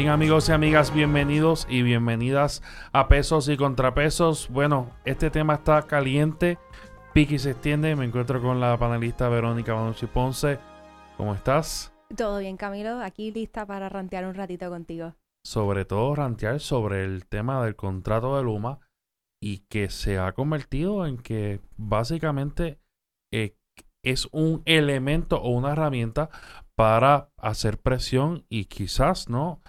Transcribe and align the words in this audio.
Bien 0.00 0.12
amigos 0.12 0.48
y 0.48 0.52
amigas, 0.52 0.94
bienvenidos 0.94 1.66
y 1.68 1.82
bienvenidas 1.82 2.62
a 2.90 3.06
Pesos 3.06 3.50
y 3.50 3.58
Contrapesos. 3.58 4.48
Bueno, 4.48 4.90
este 5.04 5.28
tema 5.28 5.56
está 5.56 5.82
caliente, 5.82 6.58
pique 7.12 7.34
y 7.34 7.38
se 7.38 7.50
extiende. 7.50 7.94
Me 7.96 8.06
encuentro 8.06 8.40
con 8.40 8.60
la 8.60 8.78
panelista 8.78 9.28
Verónica 9.28 9.74
Manucci 9.74 10.06
Ponce. 10.06 10.58
¿Cómo 11.18 11.34
estás? 11.34 11.92
Todo 12.16 12.38
bien, 12.38 12.56
Camilo. 12.56 13.02
Aquí 13.02 13.30
lista 13.30 13.66
para 13.66 13.90
rantear 13.90 14.24
un 14.24 14.34
ratito 14.34 14.70
contigo. 14.70 15.16
Sobre 15.44 15.84
todo 15.84 16.14
rantear 16.14 16.60
sobre 16.60 17.04
el 17.04 17.26
tema 17.26 17.62
del 17.62 17.76
contrato 17.76 18.38
de 18.38 18.42
Luma 18.42 18.80
y 19.38 19.66
que 19.68 19.90
se 19.90 20.18
ha 20.18 20.32
convertido 20.32 21.04
en 21.04 21.18
que 21.18 21.60
básicamente 21.76 22.80
eh, 23.34 23.54
es 24.02 24.28
un 24.32 24.62
elemento 24.64 25.42
o 25.42 25.50
una 25.50 25.72
herramienta 25.72 26.30
para 26.74 27.28
hacer 27.36 27.76
presión 27.76 28.46
y 28.48 28.64
quizás, 28.64 29.28
¿no? 29.28 29.60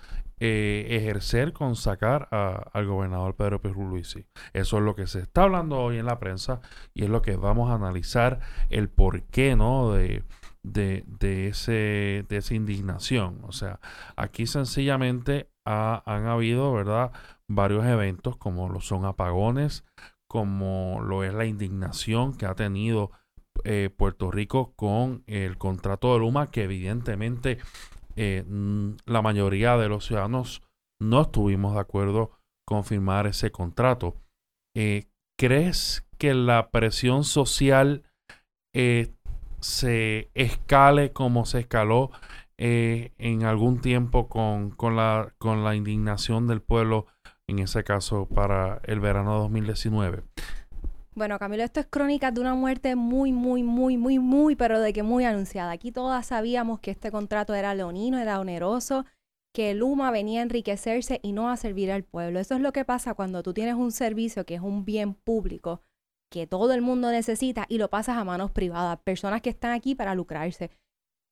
Eh, 0.44 0.88
ejercer 0.98 1.54
con 1.54 1.76
sacar 1.76 2.28
al 2.32 2.88
gobernador 2.88 3.36
Pedro 3.36 3.62
Pierluisi. 3.62 4.26
Eso 4.54 4.78
es 4.80 4.84
lo 4.84 4.96
que 4.96 5.06
se 5.06 5.20
está 5.20 5.44
hablando 5.44 5.78
hoy 5.78 6.00
en 6.00 6.08
la 6.08 6.18
prensa 6.18 6.62
y 6.96 7.04
es 7.04 7.12
lo 7.12 7.22
que 7.22 7.36
vamos 7.36 7.70
a 7.70 7.76
analizar 7.76 8.40
el 8.72 8.90
porqué, 8.90 9.56
¿no? 9.56 9.92
De, 9.92 10.24
de, 10.64 11.04
de, 11.06 11.50
ese, 11.50 12.26
de 12.28 12.38
esa 12.38 12.56
indignación. 12.56 13.38
O 13.44 13.52
sea, 13.52 13.80
aquí 14.16 14.48
sencillamente 14.48 15.52
han 15.64 16.26
habido, 16.26 16.74
¿verdad? 16.74 17.12
Varios 17.48 17.86
eventos 17.86 18.36
como 18.36 18.68
lo 18.68 18.82
son 18.82 19.06
apagones, 19.06 19.86
como 20.28 21.02
lo 21.04 21.24
es 21.24 21.36
la 21.36 21.46
indignación 21.46 22.36
que 22.36 22.48
ha 22.48 22.56
tenido 22.56 23.12
eh, 23.64 23.92
Puerto 23.96 24.32
Rico 24.32 24.74
con 24.76 25.24
el 25.28 25.60
contrato 25.60 26.14
de 26.14 26.20
Luma, 26.20 26.50
que 26.50 26.64
evidentemente 26.64 27.60
eh, 28.16 28.44
la 29.06 29.22
mayoría 29.22 29.78
de 29.78 29.90
los 29.90 30.06
ciudadanos 30.06 30.62
no 31.00 31.22
estuvimos 31.22 31.74
de 31.74 31.80
acuerdo 31.80 32.32
con 32.68 32.84
firmar 32.84 33.28
ese 33.28 33.52
contrato. 33.52 34.16
Eh, 34.76 35.08
¿Crees 35.38 36.08
que 36.18 36.34
la 36.34 36.70
presión 36.70 37.24
social 37.24 38.04
se 39.60 40.30
escale 40.34 41.12
como 41.12 41.46
se 41.46 41.60
escaló 41.60 42.12
en 42.58 43.44
algún 43.44 43.82
tiempo 43.82 44.30
con, 44.30 44.70
con, 44.70 44.96
la, 44.96 45.34
con 45.40 45.64
la 45.64 45.76
indignación 45.76 46.48
del 46.48 46.62
pueblo, 46.62 47.08
en 47.48 47.60
ese 47.60 47.84
caso 47.84 48.28
para 48.28 48.82
el 48.86 49.00
verano 49.00 49.34
de 49.34 49.40
2019? 49.40 50.24
Bueno, 51.14 51.38
Camilo, 51.40 51.64
esto 51.64 51.82
es 51.82 51.88
crónica 51.88 52.32
de 52.32 52.40
una 52.40 52.56
muerte 52.56 52.96
muy, 52.96 53.34
muy, 53.34 53.64
muy, 53.64 53.98
muy, 53.98 54.18
muy, 54.18 54.56
pero 54.56 54.80
de 54.80 54.94
que 54.94 55.04
muy 55.04 55.26
anunciada. 55.26 55.72
Aquí 55.72 55.92
todas 55.92 56.28
sabíamos 56.28 56.80
que 56.80 56.92
este 56.92 57.12
contrato 57.12 57.54
era 57.54 57.76
leonino, 57.76 58.18
era 58.18 58.40
oneroso, 58.40 59.06
que 59.54 59.74
Luma 59.74 60.10
venía 60.12 60.40
a 60.40 60.44
enriquecerse 60.44 61.20
y 61.22 61.34
no 61.34 61.50
a 61.50 61.58
servir 61.58 61.92
al 61.92 62.04
pueblo. 62.04 62.40
Eso 62.40 62.56
es 62.56 62.62
lo 62.62 62.72
que 62.72 62.86
pasa 62.86 63.14
cuando 63.14 63.44
tú 63.44 63.54
tienes 63.54 63.76
un 63.76 63.92
servicio 63.92 64.46
que 64.46 64.56
es 64.56 64.62
un 64.62 64.86
bien 64.86 65.14
público, 65.14 65.82
que 66.32 66.48
todo 66.48 66.72
el 66.74 66.82
mundo 66.82 67.12
necesita 67.12 67.66
y 67.68 67.78
lo 67.78 67.90
pasas 67.90 68.16
a 68.16 68.24
manos 68.24 68.52
privadas, 68.52 68.98
personas 69.04 69.42
que 69.42 69.50
están 69.50 69.74
aquí 69.74 69.96
para 69.96 70.16
lucrarse. 70.16 70.72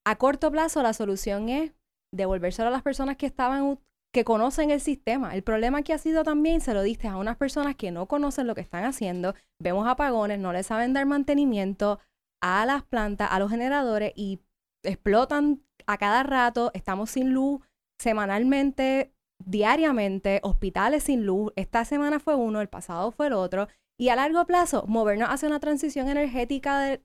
A 0.06 0.18
corto 0.18 0.52
plazo 0.52 0.84
la 0.84 0.92
solución 0.92 1.48
es 1.48 1.72
devolvérselo 2.14 2.68
a 2.68 2.72
las 2.72 2.84
personas 2.84 3.16
que 3.16 3.28
estaban 3.28 3.80
que 4.14 4.24
conocen 4.24 4.72
el 4.72 4.82
sistema. 4.82 5.36
El 5.36 5.44
problema 5.44 5.84
que 5.84 5.94
ha 5.94 5.98
sido 5.98 6.24
también, 6.24 6.62
se 6.62 6.74
lo 6.74 6.82
diste 6.82 7.08
a 7.08 7.18
unas 7.18 7.38
personas 7.38 7.76
que 7.76 7.92
no 7.92 8.08
conocen 8.08 8.48
lo 8.48 8.56
que 8.56 8.62
están 8.62 8.86
haciendo, 8.86 9.36
vemos 9.62 9.88
apagones, 9.88 10.40
no 10.40 10.52
les 10.52 10.68
saben 10.68 10.94
dar 10.94 11.06
mantenimiento 11.06 12.00
a 12.42 12.66
las 12.66 12.84
plantas, 12.84 13.30
a 13.32 13.40
los 13.40 13.52
generadores 13.52 14.14
y 14.16 14.40
explotan 14.84 15.62
a 15.86 15.98
cada 15.98 16.24
rato, 16.24 16.72
estamos 16.74 17.12
sin 17.12 17.34
luz 17.34 17.62
semanalmente, 18.00 19.14
diariamente, 19.44 20.40
hospitales 20.44 21.04
sin 21.04 21.26
luz. 21.26 21.52
Esta 21.56 21.86
semana 21.86 22.20
fue 22.20 22.36
uno, 22.36 22.62
el 22.62 22.70
pasado 22.70 23.12
fue 23.12 23.28
el 23.28 23.34
otro. 23.34 23.68
Y 24.00 24.10
a 24.10 24.16
largo 24.16 24.46
plazo, 24.46 24.86
movernos 24.88 25.30
hacia 25.30 25.50
una 25.50 25.60
transición 25.60 26.08
energética 26.08 27.00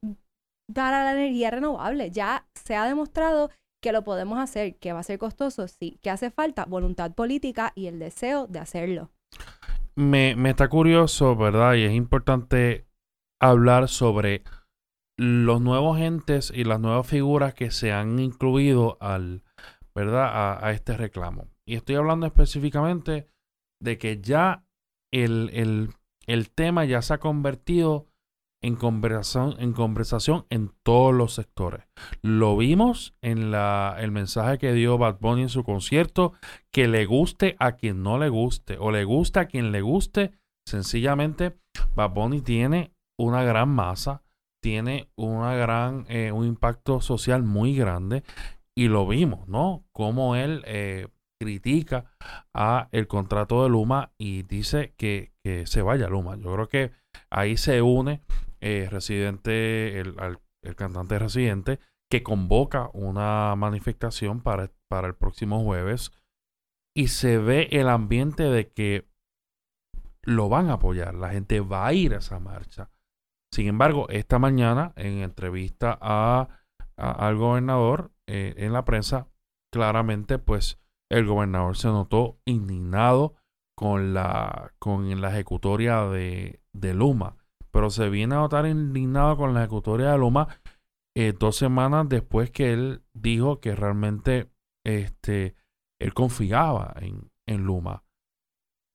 para 0.73 1.05
la 1.05 1.13
energía 1.13 1.51
renovable. 1.51 2.11
Ya 2.11 2.47
se 2.55 2.77
ha 2.77 2.87
demostrado 2.87 3.51
que 3.85 3.93
lo 3.93 4.03
podemos 4.03 4.39
hacer, 4.39 4.77
que 4.77 4.95
va 4.95 5.01
a 5.01 5.03
ser 5.03 5.19
costoso, 5.19 5.69
sí, 5.69 5.99
que 6.03 6.09
hace 6.09 6.31
falta 6.31 6.65
voluntad 6.65 7.15
política 7.15 7.73
y 7.75 7.87
el 7.87 7.99
deseo 7.99 8.47
de 8.47 8.59
hacerlo. 8.59 9.11
Me, 9.95 10.35
me 10.37 10.49
está 10.49 10.69
curioso, 10.69 11.37
¿verdad? 11.37 11.75
Y 11.75 11.83
es 11.83 11.93
importante 11.93 12.87
hablar 13.43 13.89
sobre 13.89 14.43
los 15.19 15.61
nuevos 15.61 16.01
entes 16.01 16.51
y 16.51 16.65
las 16.65 16.81
nuevas 16.81 17.07
figuras 17.07 17.53
que 17.53 17.71
se 17.71 17.93
han 17.93 18.19
incluido 18.21 18.97
al, 19.01 19.43
¿verdad? 19.95 20.65
A, 20.65 20.73
este 20.73 20.97
reclamo. 20.97 21.49
Y 21.69 21.75
estoy 21.75 21.97
hablando 21.97 22.25
específicamente 22.25 23.29
de 23.83 23.99
que 23.99 24.19
ya 24.19 24.65
el, 25.13 25.51
el, 25.53 25.91
el 26.27 26.49
tema 26.49 26.87
ya 26.87 27.03
se 27.03 27.13
ha 27.13 27.19
convertido 27.19 28.07
en 28.65 28.77
conversación, 28.77 29.57
en 29.59 29.75
conversación 29.75 30.47
en 30.49 30.73
todos 30.83 31.15
los 31.15 31.35
sectores. 31.35 31.85
Lo 32.23 32.57
vimos 32.57 33.15
en 33.21 33.51
la, 33.51 33.95
el 33.99 34.11
mensaje 34.11 34.57
que 34.57 34.73
dio 34.73 34.97
Bad 34.97 35.19
Bunny 35.21 35.43
en 35.43 35.49
su 35.51 35.65
concierto, 35.65 36.33
que 36.73 36.89
le 36.89 37.05
guste 37.05 37.57
a 37.59 37.73
quien 37.73 38.03
no 38.03 38.19
le 38.19 38.31
guste, 38.31 38.79
o 38.79 38.91
le 38.91 39.05
gusta 39.05 39.41
a 39.41 39.45
quien 39.47 39.71
le 39.71 39.83
guste. 39.83 40.33
Sencillamente, 40.67 41.59
Bad 41.95 42.15
Bunny 42.15 42.41
tiene 42.41 42.95
una 43.21 43.43
gran 43.43 43.69
masa, 43.69 44.23
tiene 44.63 45.11
una 45.15 45.55
gran, 45.55 46.07
eh, 46.09 46.33
un 46.33 46.47
impacto 46.47 47.03
social 47.03 47.43
muy 47.43 47.77
grande, 47.77 48.23
y 48.75 48.89
lo 48.89 49.07
vimos, 49.07 49.47
¿no? 49.47 49.85
Como 49.93 50.37
él 50.37 50.63
eh, 50.67 51.09
critica 51.39 52.07
a 52.55 52.89
el 52.93 53.09
contrato 53.09 53.63
de 53.63 53.69
Luma 53.69 54.13
y 54.17 54.45
dice 54.45 54.95
que, 54.97 55.33
que 55.45 55.67
se 55.67 55.83
vaya 55.83 56.09
Luma. 56.09 56.37
Yo 56.37 56.55
creo 56.55 56.69
que 56.69 56.93
ahí 57.31 57.59
se 57.59 57.83
une 57.83 58.23
eh, 58.67 58.89
residente, 58.91 60.01
el, 60.01 60.17
el, 60.63 60.75
cantante 60.75 61.19
residente, 61.19 61.81
que 62.11 62.23
convoca 62.23 62.89
una 62.95 63.55
manifestación 63.57 64.41
para, 64.41 64.73
para 64.89 65.07
el 65.07 65.15
próximo 65.15 65.63
jueves 65.63 66.13
y 66.97 67.09
se 67.09 67.37
ve 67.37 67.69
el 67.73 67.91
ambiente 67.91 68.45
de 68.45 68.73
que 68.73 69.07
lo 70.23 70.49
van 70.49 70.71
a 70.71 70.75
apoyar, 70.75 71.15
la 71.15 71.29
gente 71.29 71.61
va 71.61 71.87
a 71.87 71.93
ir 71.93 72.15
a 72.15 72.19
esa 72.19 72.41
marcha. 72.41 72.91
Sin 73.53 73.67
embargo, 73.67 74.09
esta 74.09 74.39
mañana, 74.39 74.95
en 74.97 75.19
entrevista 75.19 75.99
a, 76.01 76.49
al 76.97 77.37
gobernador 77.37 78.13
eh, 78.27 78.55
en 78.57 78.73
la 78.73 78.87
prensa, 78.87 79.29
claramente, 79.71 80.39
pues 80.39 80.81
el 81.11 81.27
gobernador 81.27 81.77
se 81.77 81.89
notó 81.89 82.39
indignado 82.47 83.35
con 83.77 84.15
la, 84.15 84.73
con 84.79 85.21
la 85.21 85.29
ejecutoria 85.29 86.07
de, 86.07 86.63
de 86.73 86.95
Luma 86.95 87.44
pero 87.75 87.91
se 87.91 88.09
viene 88.09 88.37
a 88.37 88.39
notar 88.39 88.67
indignado 88.67 89.37
con 89.37 89.53
la 89.53 89.63
ejecutoria 89.63 90.13
de 90.13 90.19
Luma 90.19 90.61
eh, 91.17 91.35
dos 91.37 91.57
semanas 91.57 92.09
después 92.09 92.53
que 92.53 92.73
él 92.73 93.03
dijo 93.15 93.61
que 93.61 93.75
realmente 93.75 94.49
este, 94.87 95.57
él 96.01 96.15
confiaba 96.15 96.95
en, 97.01 97.33
en 97.49 97.65
Luma. 97.65 98.05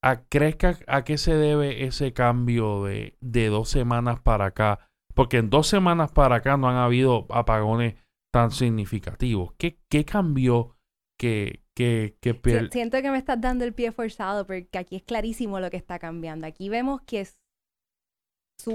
¿A, 0.02 0.24
¿Crees 0.24 0.56
que 0.56 0.78
a, 0.88 1.04
qué 1.04 1.18
se 1.18 1.34
debe 1.34 1.84
ese 1.88 2.14
cambio 2.14 2.86
de, 2.86 3.18
de 3.20 3.48
dos 3.48 3.68
semanas 3.68 4.22
para 4.22 4.46
acá? 4.46 4.90
Porque 5.14 5.40
en 5.40 5.50
dos 5.50 5.68
semanas 5.68 6.14
para 6.14 6.38
acá 6.38 6.56
no 6.56 6.70
han 6.70 6.78
habido 6.78 7.28
apagones 7.32 7.96
tan 8.32 8.52
significativos. 8.52 9.56
¿Qué, 9.58 9.82
qué 9.90 10.06
cambió 10.06 10.78
que, 11.20 11.66
que, 11.76 12.16
que 12.22 12.34
Siento 12.72 13.02
que 13.02 13.12
me 13.12 13.18
estás 13.18 13.42
dando 13.42 13.66
el 13.66 13.74
pie 13.74 13.92
forzado 13.92 14.48
porque 14.48 14.78
aquí 14.78 14.96
es 14.96 15.04
clarísimo 15.04 15.60
lo 15.60 15.70
que 15.70 15.76
está 15.76 16.00
cambiando. 16.00 16.48
Aquí 16.48 16.70
vemos 16.70 17.02
que 17.02 17.28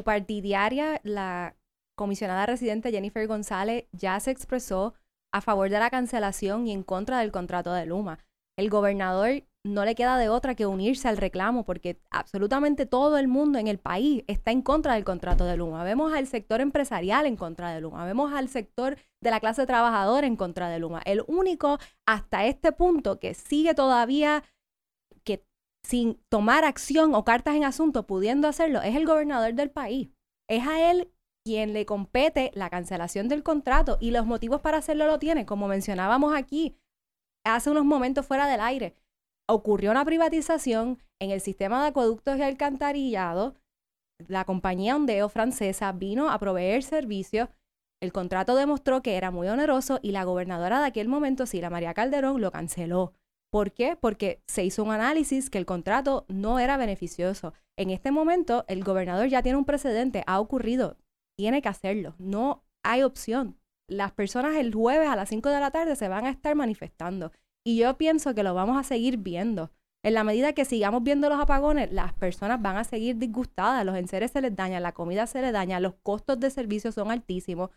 partidaria, 0.05 1.01
la 1.03 1.57
comisionada 1.97 2.47
residente 2.47 2.91
Jennifer 2.91 3.27
González, 3.27 3.87
ya 3.93 4.19
se 4.21 4.31
expresó 4.31 4.95
a 5.33 5.41
favor 5.41 5.71
de 5.71 5.79
la 5.79 5.91
cancelación 5.91 6.67
y 6.67 6.73
en 6.73 6.83
contra 6.83 7.21
del 7.21 7.33
contrato 7.33 7.73
de 7.73 7.87
Luma. 7.87 8.19
El 8.57 8.71
gobernador 8.71 9.43
no 9.65 9.85
le 9.85 9.95
queda 9.95 10.19
de 10.19 10.29
otra 10.29 10.55
que 10.55 10.67
unirse 10.67 11.09
al 11.09 11.17
reclamo 11.17 11.65
porque 11.65 11.99
absolutamente 12.11 12.87
todo 12.87 13.17
el 13.19 13.29
mundo 13.29 13.59
en 13.59 13.67
el 13.67 13.79
país 13.79 14.23
está 14.27 14.51
en 14.53 14.63
contra 14.63 14.95
del 14.95 15.05
contrato 15.05 15.45
de 15.45 15.57
Luma. 15.57 15.83
Vemos 15.85 16.13
al 16.13 16.27
sector 16.27 16.61
empresarial 16.61 17.27
en 17.27 17.37
contra 17.37 17.73
de 17.73 17.81
Luma, 17.81 18.05
vemos 18.05 18.33
al 18.33 18.49
sector 18.49 18.97
de 19.23 19.31
la 19.31 19.41
clase 19.41 19.67
trabajadora 19.67 20.27
en 20.27 20.37
contra 20.37 20.69
de 20.69 20.79
Luma. 20.79 21.01
El 21.05 21.25
único 21.27 21.79
hasta 22.07 22.45
este 22.45 22.73
punto 22.73 23.19
que 23.19 23.35
sigue 23.35 23.75
todavía 23.75 24.45
sin 25.85 26.19
tomar 26.31 26.65
acción 26.65 27.15
o 27.15 27.25
cartas 27.25 27.55
en 27.55 27.65
asunto, 27.65 28.07
pudiendo 28.07 28.49
hacerlo, 28.49 28.83
es 28.83 28.97
el 28.97 29.07
gobernador 29.07 29.55
del 29.55 29.71
país. 29.71 30.11
Es 30.49 30.67
a 30.67 30.91
él 30.91 31.13
quien 31.45 31.75
le 31.75 31.85
compete 31.85 32.51
la 32.55 32.71
cancelación 32.71 33.29
del 33.29 33.43
contrato 33.43 33.99
y 34.01 34.11
los 34.11 34.25
motivos 34.25 34.63
para 34.63 34.79
hacerlo 34.79 35.07
lo 35.07 35.19
tiene, 35.19 35.45
como 35.45 35.69
mencionábamos 35.69 36.35
aquí 36.35 36.77
hace 37.47 37.71
unos 37.71 37.85
momentos 37.85 38.27
fuera 38.27 38.47
del 38.47 38.61
aire. 38.61 38.97
Ocurrió 39.47 39.91
una 39.91 40.07
privatización 40.07 41.03
en 41.21 41.31
el 41.31 41.43
sistema 41.43 41.83
de 41.83 41.89
acueductos 41.89 42.39
y 42.39 42.43
alcantarillado. 42.43 43.55
La 44.27 44.47
compañía 44.47 44.97
Ondeo 44.97 45.29
francesa 45.29 45.93
vino 45.93 46.31
a 46.31 46.39
proveer 46.39 46.83
servicios. 46.83 47.51
El 48.03 48.13
contrato 48.13 48.57
demostró 48.57 49.03
que 49.03 49.17
era 49.17 49.31
muy 49.31 49.49
oneroso 49.49 49.99
y 50.03 50.13
la 50.13 50.25
gobernadora 50.25 50.81
de 50.81 50.87
aquel 50.87 51.09
momento, 51.09 51.45
Sila 51.45 51.69
María 51.69 51.93
Calderón, 51.93 52.41
lo 52.41 52.51
canceló 52.51 53.13
¿Por 53.55 53.71
qué? 53.71 53.95
Porque 53.95 54.43
se 54.49 54.65
hizo 54.65 54.83
un 54.83 54.91
análisis 54.91 55.49
que 55.49 55.59
el 55.59 55.65
contrato 55.65 56.27
no 56.27 56.59
era 56.59 56.77
beneficioso. 56.77 57.55
En 57.79 57.91
este 57.91 58.11
momento, 58.11 58.65
el 58.67 58.83
gobernador 58.83 59.29
ya 59.29 59.45
tiene 59.45 59.57
un 59.57 59.65
precedente, 59.65 60.25
ha 60.27 60.41
ocurrido, 60.41 60.97
tiene 61.39 61.63
que 61.63 61.69
hacerlo, 61.69 62.17
no 62.19 62.65
hay 62.83 63.05
opción. 63.05 63.57
Las 63.89 64.11
personas 64.11 64.57
el 64.57 64.75
jueves 64.75 65.09
a 65.09 65.15
las 65.15 65.29
5 65.29 65.51
de 65.51 65.61
la 65.61 65.71
tarde 65.71 65.95
se 65.95 66.09
van 66.09 66.27
a 66.27 66.31
estar 66.31 66.57
manifestando 66.57 67.31
y 67.65 67.77
yo 67.77 67.97
pienso 67.97 68.35
que 68.35 68.43
lo 68.43 68.55
vamos 68.55 68.77
a 68.77 68.83
seguir 68.83 69.19
viendo. 69.19 69.71
En 70.05 70.15
la 70.15 70.25
medida 70.25 70.53
que 70.53 70.65
sigamos 70.65 71.05
viendo 71.05 71.29
los 71.29 71.39
apagones, 71.39 71.93
las 71.93 72.13
personas 72.13 72.61
van 72.61 72.77
a 72.77 72.83
seguir 72.83 73.19
disgustadas, 73.19 73.87
los 73.87 73.95
enseres 73.95 74.33
se 74.33 74.41
les 74.41 74.57
daña, 74.57 74.81
la 74.81 74.95
comida 74.95 75.29
se 75.29 75.41
les 75.41 75.53
daña, 75.53 75.79
los 75.79 75.95
costos 76.03 76.41
de 76.41 76.51
servicio 76.51 76.91
son 76.91 77.13
altísimos, 77.13 77.71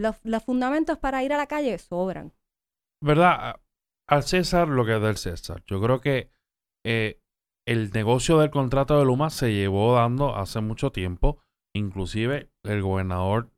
los, 0.00 0.16
los 0.24 0.42
fundamentos 0.42 0.98
para 0.98 1.22
ir 1.22 1.32
a 1.32 1.36
la 1.36 1.46
calle 1.46 1.78
sobran. 1.78 2.32
¿Verdad? 3.00 3.60
Al 4.08 4.22
César 4.22 4.68
lo 4.68 4.84
que 4.84 4.96
es 4.96 5.02
del 5.02 5.16
César. 5.16 5.62
Yo 5.66 5.80
creo 5.80 6.00
que 6.00 6.30
eh, 6.84 7.20
el 7.66 7.90
negocio 7.92 8.38
del 8.38 8.50
contrato 8.50 8.98
de 8.98 9.04
Luma 9.04 9.30
se 9.30 9.52
llevó 9.52 9.94
dando 9.94 10.36
hace 10.36 10.60
mucho 10.60 10.90
tiempo. 10.92 11.40
Inclusive 11.74 12.50
el 12.64 12.82
gobernador 12.82 13.50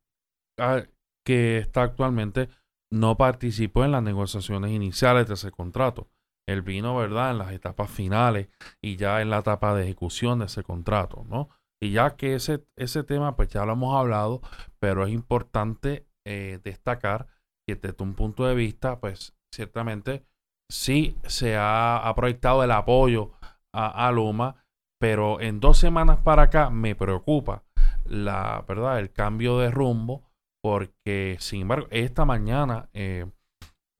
ah, 0.58 0.82
que 1.25 1.58
está 1.58 1.82
actualmente 1.82 2.49
no 2.93 3.17
participó 3.17 3.85
en 3.85 3.93
las 3.93 4.02
negociaciones 4.02 4.70
iniciales 4.70 5.26
de 5.26 5.35
ese 5.35 5.50
contrato. 5.50 6.08
Él 6.47 6.62
vino, 6.62 6.94
¿verdad?, 6.97 7.32
en 7.32 7.38
las 7.38 7.52
etapas 7.52 7.90
finales 7.90 8.49
y 8.82 8.97
ya 8.97 9.23
en 9.23 9.31
la 9.31 9.38
etapa 9.38 9.75
de 9.75 9.85
ejecución 9.85 10.38
de 10.38 10.44
ese 10.44 10.62
contrato, 10.62 11.25
¿no? 11.29 11.49
Y 11.82 11.93
ya 11.93 12.17
que 12.17 12.35
ese, 12.35 12.64
ese 12.76 13.02
tema, 13.02 13.35
pues 13.35 13.49
ya 13.49 13.64
lo 13.64 13.73
hemos 13.73 13.97
hablado, 13.97 14.43
pero 14.79 15.05
es 15.05 15.12
importante 15.12 16.06
eh, 16.26 16.61
destacar 16.62 17.26
que 17.67 17.76
desde 17.76 18.05
un 18.05 18.14
punto 18.14 18.47
de 18.47 18.55
vista, 18.55 19.00
pues 19.00 19.35
ciertamente 19.52 20.25
sí 20.70 21.16
se 21.26 21.56
ha, 21.58 22.12
proyectado 22.16 22.62
el 22.62 22.70
apoyo 22.70 23.32
a, 23.72 24.11
Luma, 24.12 24.64
pero 25.00 25.40
en 25.40 25.61
dos 25.61 25.78
semanas 25.78 26.19
para 26.20 26.44
acá 26.44 26.70
me 26.70 26.94
preocupa 26.94 27.64
la 28.05 28.64
verdad 28.69 29.00
el 29.00 29.11
cambio 29.12 29.58
de 29.58 29.70
rumbo 29.70 30.22
porque 30.62 31.37
sin 31.40 31.62
embargo 31.62 31.88
esta 31.90 32.25
mañana 32.25 32.88
eh, 32.93 33.26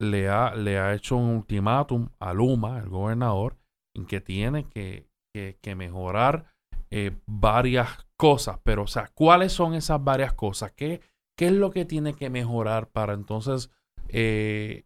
le, 0.01 0.29
ha, 0.29 0.55
le 0.55 0.79
ha 0.79 0.95
hecho 0.95 1.17
un 1.17 1.37
ultimátum 1.37 2.09
a 2.19 2.33
Luma, 2.33 2.79
el 2.79 2.89
gobernador, 2.89 3.57
en 3.95 4.07
que 4.07 4.21
tiene 4.21 4.69
que, 4.69 5.09
mejorar 5.77 6.55
eh, 6.91 7.19
varias 7.27 8.07
cosas, 8.17 8.61
pero 8.63 8.83
o 8.83 8.87
sea, 8.87 9.11
¿cuáles 9.15 9.53
son 9.53 9.75
esas 9.75 10.03
varias 10.03 10.33
cosas? 10.33 10.73
¿Qué, 10.73 11.01
qué 11.37 11.47
es 11.47 11.53
lo 11.53 11.71
que 11.71 11.85
tiene 11.85 12.15
que 12.15 12.31
mejorar 12.31 12.89
para 12.89 13.15
entonces 13.15 13.71
eh, 14.09 14.85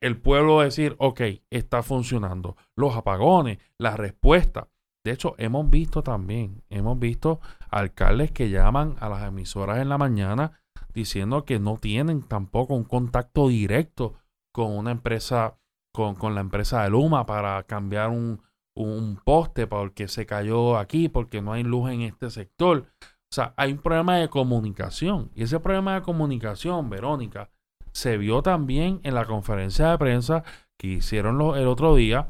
el 0.00 0.20
pueblo 0.20 0.60
decir, 0.60 0.96
ok, 0.98 1.20
está 1.50 1.82
funcionando. 1.82 2.56
Los 2.76 2.96
apagones, 2.96 3.58
la 3.78 3.96
respuesta. 3.96 4.68
De 5.04 5.12
hecho, 5.12 5.34
hemos 5.38 5.68
visto 5.70 6.02
también, 6.02 6.62
hemos 6.68 6.98
visto 6.98 7.40
alcaldes 7.70 8.32
que 8.32 8.50
llaman 8.50 8.96
a 9.00 9.08
las 9.08 9.26
emisoras 9.26 9.78
en 9.78 9.88
la 9.88 9.98
mañana 9.98 10.60
diciendo 10.92 11.44
que 11.44 11.58
no 11.58 11.76
tienen 11.76 12.22
tampoco 12.22 12.74
un 12.74 12.84
contacto 12.84 13.48
directo 13.48 14.14
con 14.52 14.76
una 14.76 14.90
empresa, 14.90 15.58
con, 15.94 16.14
con 16.16 16.34
la 16.34 16.40
empresa 16.40 16.82
de 16.82 16.90
Luma 16.90 17.24
para 17.24 17.62
cambiar 17.62 18.10
un, 18.10 18.42
un 18.74 19.20
poste 19.24 19.66
porque 19.66 20.08
se 20.08 20.26
cayó 20.26 20.76
aquí, 20.76 21.08
porque 21.08 21.40
no 21.40 21.52
hay 21.52 21.62
luz 21.62 21.90
en 21.90 22.02
este 22.02 22.30
sector. 22.30 22.86
O 23.02 23.34
sea, 23.34 23.54
hay 23.56 23.72
un 23.72 23.78
problema 23.78 24.16
de 24.16 24.28
comunicación. 24.28 25.30
Y 25.34 25.44
ese 25.44 25.60
problema 25.60 25.94
de 25.94 26.02
comunicación, 26.02 26.90
Verónica, 26.90 27.50
se 27.92 28.18
vio 28.18 28.42
también 28.42 29.00
en 29.02 29.14
la 29.14 29.24
conferencia 29.24 29.90
de 29.90 29.98
prensa 29.98 30.44
que 30.78 30.88
hicieron 30.88 31.40
el 31.56 31.66
otro 31.66 31.94
día 31.94 32.28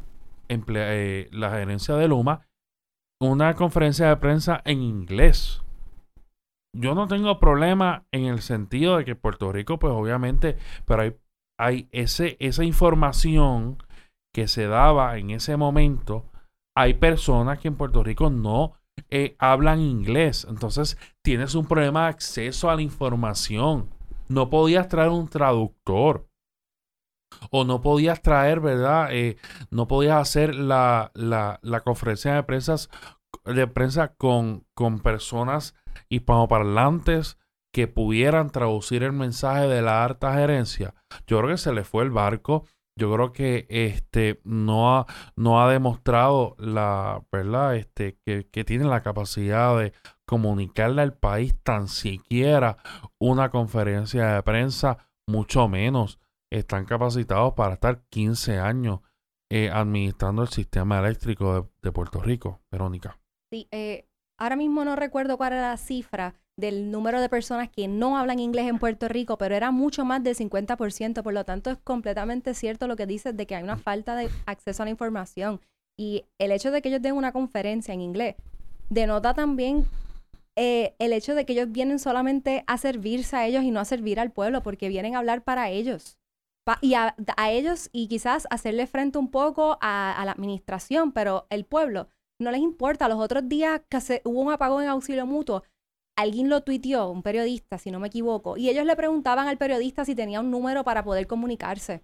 eh, 0.48 1.28
la 1.30 1.50
gerencia 1.50 1.94
de 1.94 2.08
Luma, 2.08 2.48
una 3.20 3.54
conferencia 3.54 4.08
de 4.08 4.16
prensa 4.16 4.60
en 4.64 4.82
inglés. 4.82 5.62
Yo 6.76 6.94
no 6.94 7.06
tengo 7.06 7.38
problema 7.38 8.04
en 8.10 8.24
el 8.24 8.40
sentido 8.40 8.96
de 8.96 9.04
que 9.04 9.14
Puerto 9.14 9.52
Rico, 9.52 9.78
pues 9.78 9.92
obviamente, 9.92 10.56
pero 10.86 11.02
hay, 11.02 11.16
hay 11.58 11.88
ese, 11.92 12.36
esa 12.40 12.64
información 12.64 13.78
que 14.34 14.48
se 14.48 14.66
daba 14.66 15.18
en 15.18 15.30
ese 15.30 15.56
momento. 15.56 16.24
Hay 16.76 16.94
personas 16.94 17.58
que 17.58 17.68
en 17.68 17.76
Puerto 17.76 18.02
Rico 18.02 18.30
no 18.30 18.74
eh, 19.08 19.36
hablan 19.38 19.80
inglés. 19.80 20.46
Entonces 20.48 20.98
tienes 21.22 21.54
un 21.54 21.66
problema 21.66 22.04
de 22.04 22.10
acceso 22.10 22.70
a 22.70 22.76
la 22.76 22.82
información 22.82 23.88
no 24.30 24.48
podías 24.48 24.88
traer 24.88 25.10
un 25.10 25.28
traductor. 25.28 26.28
O 27.50 27.64
no 27.64 27.80
podías 27.80 28.22
traer, 28.22 28.60
¿verdad? 28.60 29.08
Eh, 29.12 29.36
no 29.70 29.86
podías 29.86 30.20
hacer 30.20 30.54
la, 30.54 31.10
la, 31.14 31.80
conferencia 31.84 32.34
de 32.34 32.42
prensa, 32.42 32.76
de 33.44 33.66
prensa 33.66 34.14
con, 34.14 34.66
con 34.74 35.00
personas 35.00 35.74
hispanoparlantes 36.08 37.38
que 37.72 37.86
pudieran 37.86 38.50
traducir 38.50 39.02
el 39.04 39.12
mensaje 39.12 39.68
de 39.68 39.82
la 39.82 40.04
alta 40.04 40.34
gerencia. 40.34 40.94
Yo 41.26 41.38
creo 41.38 41.50
que 41.50 41.58
se 41.58 41.72
le 41.72 41.84
fue 41.84 42.02
el 42.04 42.10
barco. 42.10 42.66
Yo 42.98 43.12
creo 43.12 43.32
que 43.32 43.66
este 43.70 44.40
no 44.44 44.96
ha, 44.96 45.06
no 45.36 45.62
ha 45.62 45.72
demostrado 45.72 46.56
la 46.58 47.22
verdad 47.32 47.76
este 47.76 48.18
que, 48.24 48.48
que 48.50 48.64
tiene 48.64 48.84
la 48.84 49.02
capacidad 49.02 49.78
de 49.78 49.92
comunicarle 50.26 51.02
al 51.02 51.14
país 51.14 51.56
tan 51.62 51.88
siquiera 51.88 52.76
una 53.18 53.50
conferencia 53.50 54.34
de 54.34 54.42
prensa, 54.42 55.08
mucho 55.26 55.68
menos 55.68 56.20
están 56.52 56.84
capacitados 56.84 57.54
para 57.54 57.74
estar 57.74 58.02
15 58.10 58.58
años 58.58 59.00
eh, 59.50 59.70
administrando 59.70 60.42
el 60.42 60.48
sistema 60.48 60.98
eléctrico 61.00 61.70
de, 61.82 61.92
Puerto 61.92 62.20
Rico. 62.20 62.60
Verónica. 62.70 63.18
Sí, 63.52 63.66
eh, 63.72 64.08
ahora 64.38 64.56
mismo 64.56 64.84
no 64.84 64.94
recuerdo 64.94 65.36
cuál 65.36 65.54
era 65.54 65.70
la 65.70 65.76
cifra 65.76 66.34
del 66.60 66.90
número 66.90 67.20
de 67.20 67.28
personas 67.28 67.68
que 67.68 67.88
no 67.88 68.18
hablan 68.18 68.38
inglés 68.38 68.68
en 68.68 68.78
Puerto 68.78 69.08
Rico, 69.08 69.38
pero 69.38 69.54
era 69.54 69.70
mucho 69.70 70.04
más 70.04 70.22
del 70.22 70.36
50%, 70.36 71.22
por 71.22 71.32
lo 71.32 71.44
tanto 71.44 71.70
es 71.70 71.78
completamente 71.78 72.54
cierto 72.54 72.86
lo 72.86 72.96
que 72.96 73.06
dices 73.06 73.36
de 73.36 73.46
que 73.46 73.56
hay 73.56 73.62
una 73.62 73.76
falta 73.76 74.14
de 74.14 74.28
acceso 74.46 74.82
a 74.82 74.86
la 74.86 74.90
información. 74.90 75.60
Y 75.96 76.24
el 76.38 76.52
hecho 76.52 76.70
de 76.70 76.80
que 76.80 76.88
ellos 76.88 77.02
den 77.02 77.14
una 77.14 77.32
conferencia 77.32 77.92
en 77.92 78.00
inglés 78.00 78.36
denota 78.90 79.32
también 79.34 79.86
eh, 80.56 80.94
el 80.98 81.14
hecho 81.14 81.34
de 81.34 81.46
que 81.46 81.54
ellos 81.54 81.72
vienen 81.72 81.98
solamente 81.98 82.64
a 82.66 82.76
servirse 82.76 83.36
a 83.36 83.46
ellos 83.46 83.62
y 83.62 83.70
no 83.70 83.80
a 83.80 83.84
servir 83.84 84.20
al 84.20 84.32
pueblo, 84.32 84.62
porque 84.62 84.88
vienen 84.88 85.14
a 85.14 85.18
hablar 85.18 85.42
para 85.42 85.70
ellos. 85.70 86.18
y 86.82 86.94
a, 86.94 87.16
ellos 87.48 87.88
y 87.92 88.08
quizás 88.08 88.46
hacerle 88.50 88.86
frente 88.86 89.18
un 89.18 89.30
poco 89.30 89.78
a, 89.80 90.22
la 90.24 90.32
administración, 90.32 91.12
pero 91.12 91.46
el 91.50 91.64
pueblo 91.64 92.08
no 92.38 92.50
les 92.50 92.60
importa. 92.60 93.08
Los 93.08 93.18
otros 93.18 93.48
días 93.48 93.80
que 93.88 94.20
hubo 94.24 94.40
un 94.40 94.52
apagón 94.52 94.82
en 94.82 94.90
auxilio 94.90 95.26
mutuo, 95.26 95.62
alguien 96.20 96.48
lo 96.48 96.62
tuiteó, 96.62 97.10
un 97.10 97.22
periodista, 97.22 97.78
si 97.78 97.90
no 97.90 98.00
me 98.00 98.08
equivoco, 98.08 98.56
y 98.56 98.68
ellos 98.68 98.84
le 98.84 98.96
preguntaban 98.96 99.48
al 99.48 99.58
periodista 99.58 100.04
si 100.04 100.14
tenía 100.14 100.40
un 100.40 100.50
número 100.50 100.84
para 100.84 101.04
poder 101.04 101.26
comunicarse. 101.26 102.02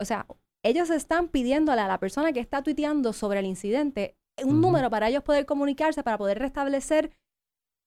O 0.00 0.04
sea, 0.04 0.26
ellos 0.64 0.90
están 0.90 1.28
pidiéndole 1.28 1.80
a 1.80 1.88
la 1.88 1.98
persona 1.98 2.32
que 2.32 2.40
está 2.40 2.62
tuiteando 2.62 3.12
sobre 3.12 3.40
el 3.40 3.46
incidente 3.46 4.16
un 4.44 4.60
número 4.60 4.90
para 4.90 5.08
ellos 5.08 5.22
poder 5.22 5.46
comunicarse, 5.46 6.02
para 6.02 6.18
poder 6.18 6.38
restablecer 6.38 7.12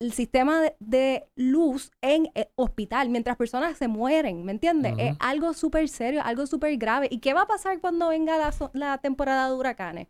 el 0.02 0.14
sistema 0.14 0.62
de, 0.80 1.30
luz 1.36 1.92
en 2.02 2.26
el 2.34 2.44
eh, 2.44 2.52
hospital 2.56 3.10
mientras 3.10 3.38
personas 3.38 3.78
se 3.78 3.88
mueren, 3.88 4.44
¿me 4.44 4.52
entiendes? 4.52 4.96
Es 4.98 5.16
algo 5.20 5.54
súper 5.54 5.88
serio, 5.90 6.22
algo 6.24 6.48
súper 6.48 6.76
grave. 6.78 7.08
¿Y 7.12 7.20
qué 7.20 7.36
va 7.36 7.44
a 7.44 7.48
pasar 7.48 7.80
cuando 7.80 8.10
venga 8.10 8.52
la, 8.74 8.98
temporada 8.98 9.48
de 9.48 9.56
huracanes? 9.56 10.08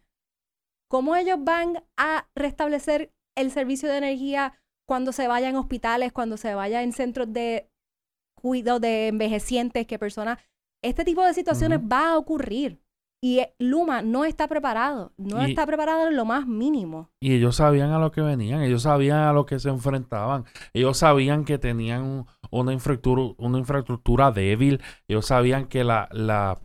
¿Cómo 0.90 1.16
ellos 1.18 1.38
van 1.42 1.84
a 1.98 2.30
restablecer 2.36 3.14
el 3.36 3.52
servicio 3.52 3.90
de 3.90 3.98
energía 3.98 4.61
cuando 4.92 5.14
se 5.14 5.30
vayan 5.30 5.56
hospitales, 5.56 6.12
cuando 6.12 6.36
se 6.36 6.54
vayan 6.54 6.84
en 6.84 6.92
centros 6.92 7.32
de 7.32 7.70
cuidado 8.36 8.82
de 8.82 9.08
envejecientes, 9.08 9.88
que 9.88 9.98
personas... 9.98 10.38
Este 10.84 11.06
tipo 11.06 11.24
de 11.24 11.34
situaciones 11.34 11.80
va 11.80 12.10
a 12.10 12.18
ocurrir. 12.18 12.82
Y 13.24 13.40
eh, 13.40 13.56
Luma 13.58 14.02
no 14.02 14.26
está 14.26 14.50
preparado, 14.50 15.14
no 15.16 15.42
está 15.44 15.66
preparado 15.66 16.10
en 16.10 16.18
lo 16.18 16.26
más 16.26 16.46
mínimo. 16.46 17.10
Y 17.22 17.36
ellos 17.36 17.56
sabían 17.56 17.92
a 17.92 18.00
lo 18.00 18.12
que 18.12 18.20
venían, 18.20 18.64
ellos 18.64 18.82
sabían 18.82 19.20
a 19.20 19.32
lo 19.32 19.46
que 19.46 19.60
se 19.60 19.70
enfrentaban, 19.70 20.44
ellos 20.74 20.98
sabían 20.98 21.46
que 21.46 21.58
tenían 21.58 22.26
una 22.50 22.74
infraestructura, 22.74 23.34
una 23.38 23.60
infraestructura 23.60 24.34
débil, 24.34 24.82
ellos 25.08 25.26
sabían 25.26 25.68
que 25.68 25.86
la, 25.86 26.10
la 26.12 26.60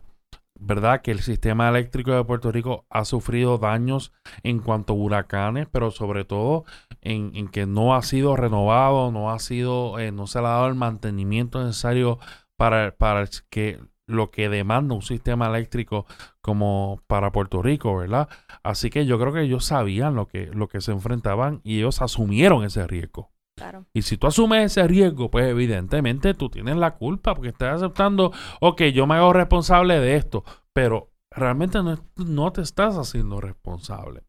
verdad 0.59 1.01
que 1.01 1.11
el 1.11 1.21
sistema 1.21 1.69
eléctrico 1.69 2.11
de 2.11 2.23
Puerto 2.23 2.51
Rico 2.51 2.85
ha 2.89 3.05
sufrido 3.05 3.57
daños 3.57 4.11
en 4.43 4.59
cuanto 4.59 4.93
a 4.93 4.95
huracanes, 4.95 5.67
pero 5.71 5.91
sobre 5.91 6.25
todo 6.25 6.65
en, 7.01 7.47
que 7.49 7.65
no 7.65 7.95
ha 7.95 8.01
sido 8.01 8.35
renovado, 8.35 9.11
no 9.11 9.31
ha 9.31 9.39
sido, 9.39 9.99
eh, 9.99 10.11
no 10.11 10.27
se 10.27 10.39
le 10.39 10.47
ha 10.47 10.51
dado 10.51 10.67
el 10.67 10.75
mantenimiento 10.75 11.63
necesario 11.63 12.19
para, 12.55 12.95
para 12.95 13.27
que 13.49 13.79
lo 14.07 14.31
que 14.31 14.49
demanda 14.49 14.95
un 14.95 15.01
sistema 15.01 15.47
eléctrico 15.47 16.05
como 16.41 17.01
para 17.07 17.31
Puerto 17.31 17.61
Rico, 17.61 17.97
¿verdad? 17.97 18.29
Así 18.63 18.89
que 18.89 19.05
yo 19.05 19.19
creo 19.19 19.33
que 19.33 19.41
ellos 19.41 19.65
sabían 19.65 20.15
lo 20.15 20.27
que, 20.27 20.47
lo 20.47 20.67
que 20.67 20.81
se 20.81 20.91
enfrentaban 20.93 21.59
y 21.63 21.79
ellos 21.79 22.01
asumieron 22.01 22.63
ese 22.63 22.87
riesgo. 22.87 23.31
Y 23.93 24.03
si 24.03 24.17
tú 24.17 24.27
asumes 24.27 24.71
ese 24.71 24.87
riesgo, 24.87 25.31
pues 25.31 25.47
evidentemente 25.47 26.33
tú 26.33 26.49
tienes 26.49 26.77
la 26.77 26.95
culpa 26.95 27.33
porque 27.33 27.49
estás 27.49 27.81
aceptando, 27.81 28.31
ok, 28.61 28.83
yo 28.93 29.07
me 29.07 29.15
hago 29.15 29.33
responsable 29.33 29.99
de 29.99 30.15
esto, 30.15 30.43
pero 30.73 31.11
realmente 31.31 31.81
no, 31.81 31.97
no 32.15 32.51
te 32.51 32.61
estás 32.61 32.95
haciendo 32.97 33.41
responsable. 33.41 34.23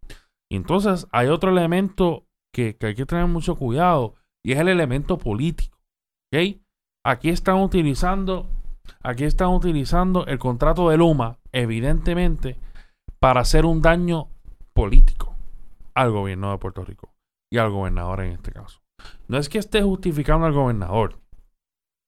Entonces 0.50 1.06
hay 1.12 1.28
otro 1.28 1.50
elemento 1.50 2.26
que, 2.52 2.76
que 2.76 2.86
hay 2.86 2.94
que 2.94 3.06
tener 3.06 3.26
mucho 3.26 3.56
cuidado 3.56 4.14
y 4.42 4.52
es 4.52 4.58
el 4.58 4.68
elemento 4.68 5.18
político. 5.18 5.78
Aquí 7.04 7.30
están 7.30 7.56
utilizando, 7.56 8.48
aquí 9.02 9.24
están 9.24 9.48
utilizando 9.48 10.26
el 10.26 10.38
contrato 10.38 10.88
de 10.90 10.96
Luma, 10.96 11.38
evidentemente, 11.52 12.58
para 13.18 13.40
hacer 13.40 13.64
un 13.64 13.82
daño 13.82 14.28
político 14.74 15.34
al 15.94 16.12
gobierno 16.12 16.50
de 16.50 16.58
Puerto 16.58 16.84
Rico 16.84 17.14
y 17.50 17.58
al 17.58 17.70
gobernador 17.70 18.20
en 18.20 18.32
este 18.32 18.52
caso. 18.52 18.80
No 19.28 19.38
es 19.38 19.48
que 19.48 19.58
esté 19.58 19.82
justificando 19.82 20.46
al 20.46 20.52
gobernador, 20.52 21.18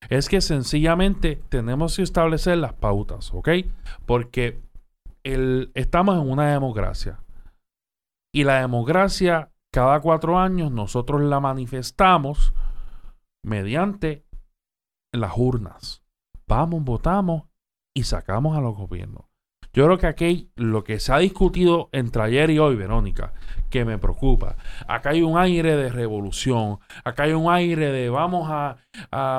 es 0.08 0.28
que 0.28 0.40
sencillamente 0.40 1.36
tenemos 1.48 1.96
que 1.96 2.02
establecer 2.02 2.58
las 2.58 2.72
pautas, 2.72 3.32
¿ok? 3.34 3.48
Porque 4.06 4.60
el, 5.22 5.70
estamos 5.74 6.20
en 6.20 6.30
una 6.30 6.50
democracia 6.50 7.22
y 8.32 8.44
la 8.44 8.60
democracia 8.60 9.52
cada 9.72 10.00
cuatro 10.00 10.38
años 10.38 10.72
nosotros 10.72 11.20
la 11.20 11.40
manifestamos 11.40 12.52
mediante 13.44 14.24
las 15.12 15.32
urnas. 15.36 16.02
Vamos, 16.48 16.82
votamos 16.82 17.44
y 17.94 18.04
sacamos 18.04 18.56
a 18.56 18.60
los 18.60 18.74
gobiernos. 18.74 19.29
Yo 19.72 19.84
creo 19.84 19.98
que 19.98 20.06
aquí 20.06 20.50
lo 20.56 20.82
que 20.82 20.98
se 20.98 21.12
ha 21.12 21.18
discutido 21.18 21.88
entre 21.92 22.22
ayer 22.22 22.50
y 22.50 22.58
hoy, 22.58 22.74
Verónica, 22.74 23.32
que 23.70 23.84
me 23.84 23.98
preocupa, 23.98 24.56
acá 24.88 25.10
hay 25.10 25.22
un 25.22 25.38
aire 25.38 25.76
de 25.76 25.90
revolución, 25.90 26.80
acá 27.04 27.24
hay 27.24 27.32
un 27.32 27.50
aire 27.50 27.92
de 27.92 28.10
vamos 28.10 28.48
a, 28.50 28.76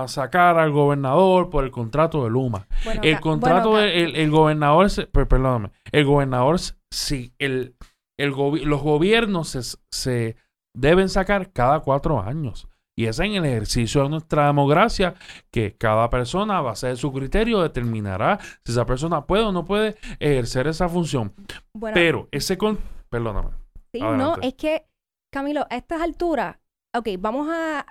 sacar 0.08 0.58
al 0.58 0.72
gobernador 0.72 1.50
por 1.50 1.66
el 1.66 1.72
contrato 1.72 2.24
de 2.24 2.30
Luma. 2.30 2.68
el 3.02 3.20
contrato, 3.20 3.80
el, 3.80 4.32
gobernador, 4.32 4.90
perdóname, 5.12 5.72
el 5.92 6.06
gobernador, 6.06 6.60
sí, 6.90 7.34
el, 7.38 7.76
el 8.18 8.30
los 8.30 8.82
gobiernos 8.82 9.80
se 9.92 10.38
deben 10.74 11.10
sacar 11.10 11.52
cada 11.52 11.82
cuatro 11.82 12.22
años. 12.22 12.71
Y 12.98 13.06
es 13.06 13.20
en 13.20 13.34
el 13.34 13.46
ejercicio 13.46 14.04
de 14.04 14.10
nuestra 14.10 14.48
democracia 14.48 15.16
que 15.50 15.76
cada 15.78 16.10
persona, 16.10 16.58
a 16.58 16.62
base 16.62 16.88
de 16.88 16.96
su 16.98 17.12
criterio, 17.12 17.62
determinará 17.62 18.40
si 18.66 18.72
esa 18.72 18.86
persona 18.86 19.26
puede 19.26 19.44
o 19.44 19.52
no 19.52 19.66
puede 19.66 19.96
ejercer 20.20 20.68
esa 20.68 20.90
función. 20.90 21.34
Pero 21.94 22.28
ese 22.32 22.58
con... 22.58 22.80
Perdóname. 23.10 23.50
Sí, 23.94 24.02
no, 24.02 24.36
es 24.42 24.54
que, 24.54 24.86
Camilo, 25.32 25.66
a 25.70 25.76
estas 25.76 26.02
alturas, 26.02 26.58
ok, 26.96 27.10
vamos 27.20 27.50
a 27.52 27.86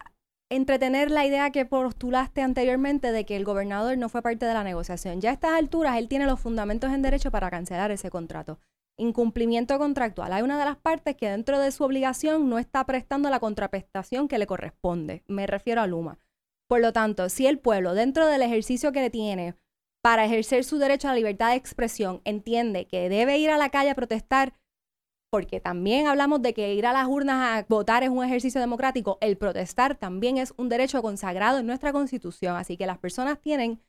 entretener 0.51 1.11
la 1.11 1.27
idea 1.27 1.51
que 1.51 1.65
postulaste 1.65 2.43
anteriormente 2.43 3.13
de 3.13 3.25
que 3.25 3.37
el 3.37 3.45
gobernador 3.45 3.97
no 3.99 4.09
fue 4.09 4.23
parte 4.23 4.47
de 4.47 4.55
la 4.55 4.65
negociación. 4.65 5.21
Ya 5.21 5.31
a 5.31 5.33
estas 5.35 5.53
alturas, 5.53 5.97
él 5.99 6.09
tiene 6.09 6.27
los 6.27 6.41
fundamentos 6.41 6.91
en 6.91 7.03
derecho 7.03 7.31
para 7.31 7.51
cancelar 7.51 7.91
ese 7.91 8.11
contrato 8.11 8.59
incumplimiento 9.01 9.79
contractual. 9.79 10.33
Hay 10.33 10.43
una 10.43 10.59
de 10.59 10.65
las 10.65 10.77
partes 10.77 11.17
que 11.17 11.29
dentro 11.29 11.59
de 11.59 11.73
su 11.73 11.85
obligación 11.85 12.49
no 12.49 12.59
está 12.59 12.85
prestando 12.85 13.31
la 13.31 13.41
contraprestación 13.41 14.29
que 14.29 14.39
le 14.39 14.47
corresponde. 14.47 15.25
Me 15.27 15.47
refiero 15.47 15.81
a 15.81 15.87
Luma. 15.87 16.19
Por 16.69 16.81
lo 16.81 16.93
tanto, 16.93 17.29
si 17.29 17.47
el 17.47 17.59
pueblo, 17.59 17.95
dentro 17.95 18.27
del 18.27 18.43
ejercicio 18.43 18.93
que 18.93 19.01
le 19.01 19.11
tiene 19.11 19.57
para 20.03 20.25
ejercer 20.25 20.65
su 20.65 20.79
derecho 20.79 21.09
a 21.09 21.11
la 21.11 21.17
libertad 21.17 21.51
de 21.51 21.57
expresión, 21.57 22.21
entiende 22.25 22.87
que 22.87 23.09
debe 23.09 23.39
ir 23.39 23.51
a 23.51 23.59
la 23.59 23.71
calle 23.71 23.91
a 23.91 23.95
protestar, 23.95 24.55
porque 25.33 25.61
también 25.61 26.07
hablamos 26.07 26.43
de 26.43 26.55
que 26.55 26.75
ir 26.75 26.87
a 26.87 26.93
las 26.93 27.09
urnas 27.09 27.37
a 27.37 27.67
votar 27.69 28.03
es 28.03 28.11
un 28.11 28.25
ejercicio 28.25 28.61
democrático, 28.61 29.19
el 29.21 29.37
protestar 29.37 29.97
también 29.97 30.39
es 30.39 30.55
un 30.57 30.69
derecho 30.69 31.03
consagrado 31.03 31.59
en 31.59 31.67
nuestra 31.67 31.93
constitución. 31.93 32.57
Así 32.57 32.77
que 32.77 32.87
las 32.87 32.99
personas 32.99 33.41
tienen 33.41 33.83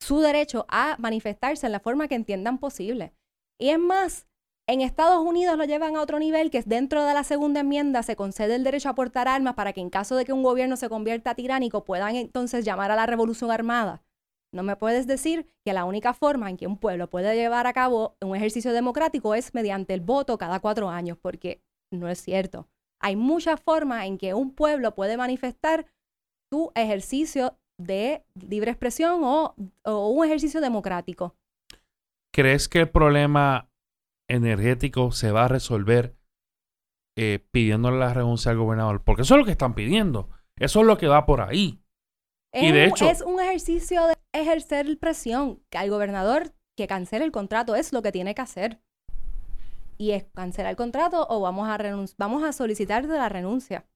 su 0.00 0.20
derecho 0.20 0.66
a 0.68 0.96
manifestarse 0.98 1.66
en 1.66 1.72
la 1.72 1.80
forma 1.80 2.08
que 2.08 2.14
entiendan 2.14 2.58
posible. 2.58 3.14
Y 3.58 3.70
es 3.70 3.78
más, 3.78 4.26
en 4.66 4.80
Estados 4.80 5.24
Unidos 5.24 5.58
lo 5.58 5.64
llevan 5.64 5.96
a 5.96 6.00
otro 6.00 6.18
nivel, 6.18 6.50
que 6.50 6.58
es 6.58 6.66
dentro 6.66 7.04
de 7.04 7.12
la 7.12 7.22
segunda 7.22 7.60
enmienda 7.60 8.02
se 8.02 8.16
concede 8.16 8.54
el 8.54 8.64
derecho 8.64 8.88
a 8.88 8.94
portar 8.94 9.28
armas 9.28 9.54
para 9.54 9.72
que 9.72 9.80
en 9.80 9.90
caso 9.90 10.16
de 10.16 10.24
que 10.24 10.32
un 10.32 10.42
gobierno 10.42 10.76
se 10.76 10.88
convierta 10.88 11.34
tiránico 11.34 11.84
puedan 11.84 12.16
entonces 12.16 12.64
llamar 12.64 12.90
a 12.90 12.96
la 12.96 13.06
revolución 13.06 13.50
armada. 13.50 14.02
No 14.54 14.62
me 14.62 14.76
puedes 14.76 15.06
decir 15.06 15.50
que 15.64 15.72
la 15.72 15.84
única 15.84 16.14
forma 16.14 16.48
en 16.48 16.56
que 16.56 16.66
un 16.66 16.78
pueblo 16.78 17.10
puede 17.10 17.34
llevar 17.34 17.66
a 17.66 17.72
cabo 17.72 18.16
un 18.22 18.36
ejercicio 18.36 18.72
democrático 18.72 19.34
es 19.34 19.52
mediante 19.52 19.92
el 19.94 20.00
voto 20.00 20.38
cada 20.38 20.60
cuatro 20.60 20.88
años, 20.88 21.18
porque 21.20 21.60
no 21.92 22.08
es 22.08 22.22
cierto. 22.22 22.68
Hay 23.00 23.16
muchas 23.16 23.60
formas 23.60 24.06
en 24.06 24.16
que 24.16 24.32
un 24.32 24.54
pueblo 24.54 24.94
puede 24.94 25.16
manifestar 25.16 25.86
su 26.50 26.70
ejercicio 26.74 27.58
de 27.78 28.24
libre 28.34 28.70
expresión 28.70 29.24
o, 29.24 29.56
o 29.84 30.08
un 30.08 30.24
ejercicio 30.24 30.60
democrático. 30.60 31.34
¿Crees 32.34 32.68
que 32.68 32.80
el 32.80 32.90
problema 32.90 33.70
energético 34.28 35.12
se 35.12 35.30
va 35.30 35.44
a 35.44 35.48
resolver 35.48 36.16
eh, 37.16 37.38
pidiéndole 37.52 37.98
la 37.98 38.12
renuncia 38.12 38.50
al 38.50 38.58
gobernador? 38.58 39.04
Porque 39.04 39.22
eso 39.22 39.34
es 39.34 39.38
lo 39.38 39.44
que 39.44 39.52
están 39.52 39.76
pidiendo. 39.76 40.28
Eso 40.56 40.80
es 40.80 40.86
lo 40.86 40.98
que 40.98 41.06
va 41.06 41.26
por 41.26 41.40
ahí. 41.40 41.80
Es, 42.52 42.64
y 42.64 42.72
de 42.72 42.86
hecho, 42.86 43.08
es 43.08 43.20
un 43.20 43.40
ejercicio 43.40 44.08
de 44.08 44.16
ejercer 44.32 44.98
presión 44.98 45.62
que 45.70 45.78
al 45.78 45.90
gobernador 45.90 46.52
que 46.76 46.88
cancele 46.88 47.24
el 47.24 47.30
contrato 47.30 47.76
es 47.76 47.92
lo 47.92 48.02
que 48.02 48.10
tiene 48.10 48.34
que 48.34 48.42
hacer. 48.42 48.80
Y 49.96 50.10
es 50.10 50.24
cancelar 50.34 50.70
el 50.70 50.76
contrato 50.76 51.28
o 51.30 51.40
vamos 51.40 51.68
a 51.68 51.78
vamos 52.18 52.42
a 52.42 52.52
solicitar 52.52 53.06
de 53.06 53.16
la 53.16 53.28
renuncia. 53.28 53.86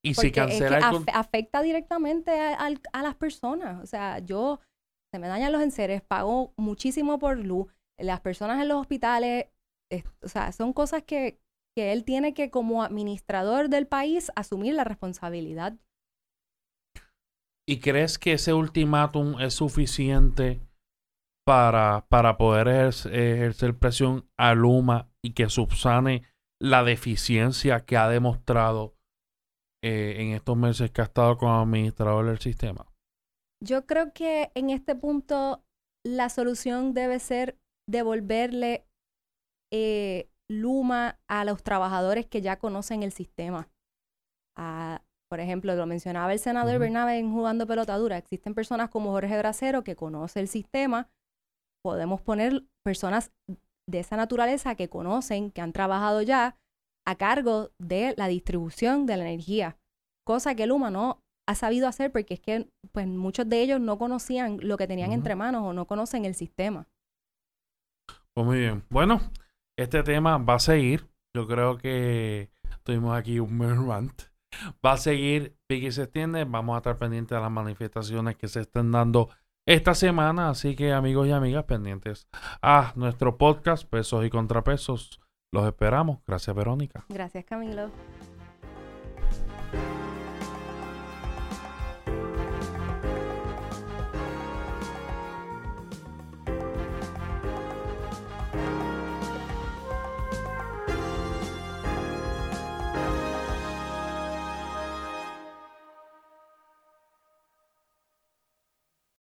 Y 0.00 0.14
si 0.14 0.30
cancela 0.30 0.78
el 0.78 0.90
contrato. 0.90 1.18
afecta 1.18 1.60
directamente 1.60 2.30
a, 2.38 3.02
las 3.02 3.14
personas. 3.16 3.82
O 3.82 3.86
sea, 3.86 4.20
yo 4.20 4.60
se 5.14 5.20
me 5.20 5.28
dañan 5.28 5.52
los 5.52 5.62
enseres, 5.62 6.02
pago 6.02 6.52
muchísimo 6.56 7.20
por 7.20 7.38
luz, 7.38 7.72
las 7.96 8.20
personas 8.20 8.60
en 8.60 8.66
los 8.66 8.80
hospitales, 8.80 9.46
o 10.20 10.28
sea, 10.28 10.50
son 10.50 10.72
cosas 10.72 11.04
que, 11.04 11.38
que 11.76 11.92
él 11.92 12.02
tiene 12.04 12.34
que 12.34 12.50
como 12.50 12.82
administrador 12.82 13.68
del 13.68 13.86
país 13.86 14.32
asumir 14.34 14.74
la 14.74 14.82
responsabilidad. 14.82 15.78
¿Y 17.64 17.78
crees 17.78 18.18
que 18.18 18.32
ese 18.32 18.54
ultimátum 18.54 19.40
es 19.40 19.54
suficiente 19.54 20.60
para, 21.46 22.06
para 22.08 22.36
poder 22.36 22.66
ejercer, 22.66 23.78
presión 23.78 24.28
a 24.36 24.54
Luma 24.54 25.12
y 25.24 25.34
que 25.34 25.48
subsane 25.48 26.24
la 26.60 26.82
deficiencia 26.82 27.84
que 27.84 27.96
ha 27.96 28.08
demostrado 28.08 28.96
eh, 29.84 30.16
en 30.18 30.32
estos 30.32 30.56
meses 30.56 30.90
que 30.90 31.02
ha 31.02 31.04
estado 31.04 31.38
como 31.38 31.60
administrador 31.60 32.26
del 32.26 32.40
sistema? 32.40 32.93
Yo 33.62 33.86
creo 33.86 34.12
que 34.12 34.50
en 34.54 34.70
este 34.70 34.94
punto 34.94 35.64
la 36.04 36.28
solución 36.28 36.92
debe 36.94 37.18
ser 37.18 37.58
devolverle 37.88 38.86
eh, 39.72 40.28
Luma 40.50 41.18
a 41.28 41.44
los 41.44 41.62
trabajadores 41.62 42.26
que 42.26 42.42
ya 42.42 42.58
conocen 42.58 43.02
el 43.02 43.12
sistema. 43.12 43.68
por 45.30 45.40
ejemplo, 45.40 45.74
lo 45.74 45.86
mencionaba 45.86 46.32
el 46.32 46.38
senador 46.38 46.78
Bernabe 46.78 47.18
en 47.18 47.32
Jugando 47.32 47.66
Pelotadura. 47.66 48.18
Existen 48.18 48.54
personas 48.54 48.90
como 48.90 49.10
Jorge 49.10 49.36
Bracero 49.38 49.82
que 49.82 49.96
conoce 49.96 50.38
el 50.38 50.48
sistema. 50.48 51.08
Podemos 51.82 52.20
poner 52.20 52.64
personas 52.84 53.32
de 53.88 54.00
esa 54.00 54.16
naturaleza 54.16 54.76
que 54.76 54.88
conocen, 54.88 55.50
que 55.50 55.60
han 55.60 55.72
trabajado 55.72 56.22
ya 56.22 56.56
a 57.06 57.16
cargo 57.16 57.72
de 57.78 58.14
la 58.16 58.28
distribución 58.28 59.06
de 59.06 59.16
la 59.16 59.24
energía, 59.24 59.76
cosa 60.24 60.54
que 60.54 60.66
Luma 60.66 60.90
no 60.90 61.23
ha 61.46 61.54
sabido 61.54 61.88
hacer 61.88 62.10
porque 62.12 62.34
es 62.34 62.40
que 62.40 62.68
pues 62.92 63.06
muchos 63.06 63.48
de 63.48 63.60
ellos 63.60 63.80
no 63.80 63.98
conocían 63.98 64.58
lo 64.62 64.76
que 64.76 64.86
tenían 64.86 65.12
entre 65.12 65.34
manos 65.34 65.62
o 65.64 65.72
no 65.72 65.86
conocen 65.86 66.24
el 66.24 66.34
sistema. 66.34 66.88
Pues 68.32 68.46
muy 68.46 68.58
bien. 68.58 68.84
Bueno, 68.90 69.20
este 69.78 70.02
tema 70.02 70.38
va 70.38 70.54
a 70.54 70.58
seguir. 70.58 71.08
Yo 71.36 71.46
creo 71.46 71.78
que 71.78 72.50
tuvimos 72.82 73.16
aquí 73.16 73.38
un 73.40 73.88
rant. 73.88 74.22
Va 74.84 74.92
a 74.92 74.96
seguir, 74.96 75.56
pique 75.66 75.88
y 75.88 75.92
se 75.92 76.04
extiende. 76.04 76.44
Vamos 76.44 76.74
a 76.74 76.78
estar 76.78 76.96
pendientes 76.96 77.36
de 77.36 77.42
las 77.42 77.50
manifestaciones 77.50 78.36
que 78.36 78.48
se 78.48 78.60
estén 78.60 78.92
dando 78.92 79.30
esta 79.66 79.94
semana. 79.94 80.50
Así 80.50 80.76
que 80.76 80.92
amigos 80.92 81.26
y 81.26 81.32
amigas 81.32 81.64
pendientes 81.64 82.28
a 82.62 82.92
nuestro 82.96 83.36
podcast 83.36 83.88
Pesos 83.88 84.24
y 84.24 84.30
Contrapesos. 84.30 85.20
Los 85.52 85.66
esperamos. 85.66 86.18
Gracias, 86.26 86.54
Verónica. 86.54 87.04
Gracias, 87.08 87.44
Camilo. 87.44 87.90